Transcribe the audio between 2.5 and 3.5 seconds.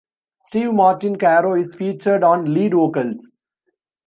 lead vocals.